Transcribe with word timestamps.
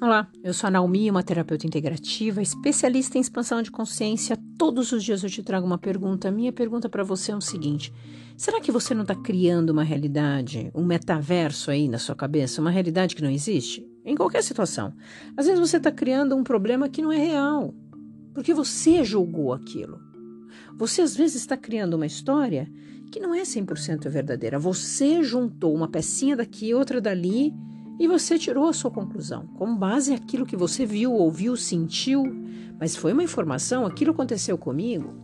Olá, 0.00 0.30
eu 0.44 0.54
sou 0.54 0.68
a 0.68 0.70
Naomi, 0.70 1.10
uma 1.10 1.24
terapeuta 1.24 1.66
integrativa, 1.66 2.40
especialista 2.40 3.18
em 3.18 3.20
expansão 3.20 3.60
de 3.60 3.68
consciência. 3.68 4.38
Todos 4.56 4.92
os 4.92 5.02
dias 5.02 5.24
eu 5.24 5.28
te 5.28 5.42
trago 5.42 5.66
uma 5.66 5.76
pergunta. 5.76 6.30
Minha 6.30 6.52
pergunta 6.52 6.88
para 6.88 7.02
você 7.02 7.32
é 7.32 7.36
o 7.36 7.40
seguinte: 7.40 7.92
será 8.36 8.60
que 8.60 8.70
você 8.70 8.94
não 8.94 9.02
está 9.02 9.16
criando 9.16 9.70
uma 9.70 9.82
realidade, 9.82 10.70
um 10.72 10.84
metaverso 10.84 11.68
aí 11.68 11.88
na 11.88 11.98
sua 11.98 12.14
cabeça, 12.14 12.60
uma 12.60 12.70
realidade 12.70 13.16
que 13.16 13.22
não 13.22 13.28
existe? 13.28 13.84
Em 14.04 14.14
qualquer 14.14 14.44
situação. 14.44 14.94
Às 15.36 15.46
vezes 15.46 15.58
você 15.58 15.78
está 15.78 15.90
criando 15.90 16.36
um 16.36 16.44
problema 16.44 16.88
que 16.88 17.02
não 17.02 17.10
é 17.10 17.18
real, 17.18 17.74
porque 18.32 18.54
você 18.54 19.02
julgou 19.02 19.52
aquilo. 19.52 19.98
Você 20.76 21.02
às 21.02 21.16
vezes 21.16 21.42
está 21.42 21.56
criando 21.56 21.94
uma 21.94 22.06
história 22.06 22.70
que 23.10 23.18
não 23.18 23.34
é 23.34 23.42
100% 23.42 24.08
verdadeira. 24.08 24.60
Você 24.60 25.24
juntou 25.24 25.74
uma 25.74 25.88
pecinha 25.88 26.36
daqui, 26.36 26.72
outra 26.72 27.00
dali 27.00 27.52
e 27.98 28.06
você 28.06 28.38
tirou 28.38 28.68
a 28.68 28.72
sua 28.72 28.90
conclusão, 28.90 29.46
com 29.56 29.76
base 29.76 30.12
naquilo 30.12 30.46
que 30.46 30.56
você 30.56 30.86
viu, 30.86 31.12
ouviu, 31.12 31.56
sentiu, 31.56 32.22
mas 32.78 32.94
foi 32.94 33.12
uma 33.12 33.24
informação, 33.24 33.84
aquilo 33.84 34.12
aconteceu 34.12 34.56
comigo. 34.56 35.14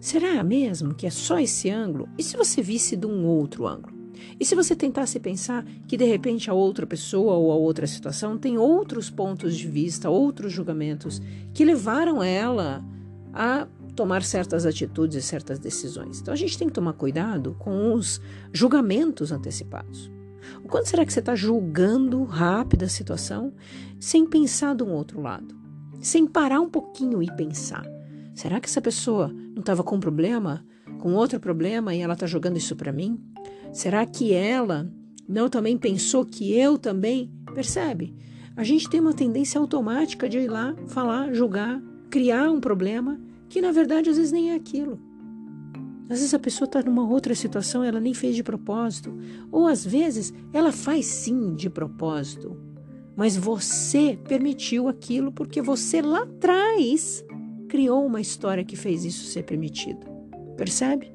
Será 0.00 0.42
mesmo 0.42 0.94
que 0.94 1.06
é 1.06 1.10
só 1.10 1.38
esse 1.38 1.70
ângulo? 1.70 2.08
E 2.18 2.22
se 2.22 2.36
você 2.36 2.62
visse 2.62 2.96
de 2.96 3.06
um 3.06 3.26
outro 3.26 3.66
ângulo? 3.66 4.02
E 4.40 4.44
se 4.44 4.54
você 4.54 4.74
tentasse 4.74 5.20
pensar 5.20 5.64
que 5.86 5.96
de 5.96 6.04
repente 6.04 6.50
a 6.50 6.54
outra 6.54 6.86
pessoa 6.86 7.34
ou 7.34 7.52
a 7.52 7.54
outra 7.54 7.86
situação 7.86 8.38
tem 8.38 8.58
outros 8.58 9.10
pontos 9.10 9.56
de 9.56 9.68
vista, 9.68 10.10
outros 10.10 10.52
julgamentos 10.52 11.20
que 11.52 11.64
levaram 11.64 12.22
ela 12.22 12.84
a 13.32 13.68
tomar 13.94 14.22
certas 14.22 14.64
atitudes 14.64 15.16
e 15.16 15.22
certas 15.22 15.58
decisões? 15.58 16.20
Então 16.20 16.32
a 16.32 16.36
gente 16.36 16.58
tem 16.58 16.68
que 16.68 16.74
tomar 16.74 16.94
cuidado 16.94 17.54
com 17.58 17.92
os 17.94 18.20
julgamentos 18.52 19.30
antecipados. 19.30 20.10
O 20.64 20.68
quanto 20.68 20.88
será 20.88 21.04
que 21.04 21.12
você 21.12 21.20
está 21.20 21.34
julgando 21.34 22.24
rápido 22.24 22.84
a 22.84 22.88
situação 22.88 23.52
sem 23.98 24.26
pensar 24.26 24.74
de 24.74 24.82
um 24.82 24.90
outro 24.92 25.20
lado? 25.20 25.54
Sem 26.00 26.26
parar 26.26 26.60
um 26.60 26.68
pouquinho 26.68 27.22
e 27.22 27.30
pensar. 27.36 27.84
Será 28.34 28.60
que 28.60 28.68
essa 28.68 28.80
pessoa 28.80 29.28
não 29.28 29.60
estava 29.60 29.84
com 29.84 29.96
um 29.96 30.00
problema, 30.00 30.64
com 30.98 31.14
outro 31.14 31.38
problema 31.38 31.94
e 31.94 32.00
ela 32.00 32.14
está 32.14 32.26
jogando 32.26 32.56
isso 32.56 32.74
para 32.74 32.92
mim? 32.92 33.20
Será 33.72 34.04
que 34.04 34.32
ela 34.32 34.90
não 35.28 35.48
também 35.48 35.76
pensou 35.76 36.24
que 36.24 36.52
eu 36.58 36.78
também? 36.78 37.30
Percebe? 37.54 38.14
A 38.56 38.64
gente 38.64 38.88
tem 38.88 39.00
uma 39.00 39.14
tendência 39.14 39.60
automática 39.60 40.28
de 40.28 40.38
ir 40.38 40.48
lá, 40.48 40.74
falar, 40.88 41.32
julgar, 41.32 41.80
criar 42.10 42.50
um 42.50 42.60
problema 42.60 43.18
que 43.48 43.60
na 43.60 43.72
verdade 43.72 44.10
às 44.10 44.16
vezes 44.16 44.32
nem 44.32 44.52
é 44.52 44.54
aquilo. 44.54 45.00
Às 46.10 46.18
vezes 46.18 46.34
a 46.34 46.38
pessoa 46.38 46.66
está 46.66 46.82
numa 46.82 47.08
outra 47.08 47.34
situação, 47.34 47.82
ela 47.82 48.00
nem 48.00 48.14
fez 48.14 48.36
de 48.36 48.42
propósito. 48.42 49.16
Ou 49.50 49.66
às 49.66 49.84
vezes 49.84 50.32
ela 50.52 50.72
faz 50.72 51.06
sim 51.06 51.54
de 51.54 51.70
propósito. 51.70 52.56
Mas 53.16 53.36
você 53.36 54.18
permitiu 54.28 54.88
aquilo 54.88 55.32
porque 55.32 55.60
você 55.60 56.00
lá 56.02 56.22
atrás 56.22 57.24
criou 57.68 58.04
uma 58.04 58.20
história 58.20 58.64
que 58.64 58.76
fez 58.76 59.04
isso 59.04 59.24
ser 59.26 59.44
permitido. 59.44 60.06
Percebe? 60.56 61.12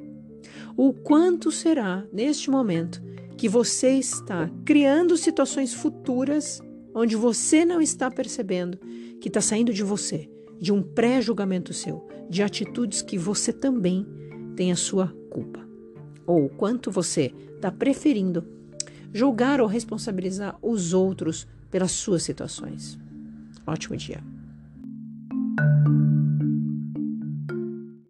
O 0.76 0.94
quanto 0.94 1.52
será, 1.52 2.06
neste 2.12 2.50
momento, 2.50 3.02
que 3.36 3.48
você 3.48 3.92
está 3.92 4.50
criando 4.66 5.16
situações 5.16 5.74
futuras 5.74 6.62
onde 6.94 7.16
você 7.16 7.64
não 7.64 7.80
está 7.80 8.10
percebendo 8.10 8.80
que 9.20 9.28
está 9.28 9.42
saindo 9.42 9.72
de 9.72 9.84
você, 9.84 10.30
de 10.60 10.72
um 10.72 10.82
pré-julgamento 10.82 11.74
seu, 11.74 12.08
de 12.30 12.42
atitudes 12.42 13.02
que 13.02 13.18
você 13.18 13.54
também 13.54 14.06
tem 14.58 14.72
a 14.72 14.76
sua 14.76 15.14
culpa? 15.30 15.60
Ou 16.26 16.50
quanto 16.50 16.92
você 16.92 17.34
está 17.56 17.72
preferindo 17.72 18.44
julgar 19.14 19.62
ou 19.62 19.68
responsabilizar 19.68 20.58
os 20.62 20.94
outros 20.94 21.48
pelas 21.72 21.92
suas 21.92 22.24
situações? 22.24 23.00
Ótimo 23.66 23.96
dia! 23.96 24.22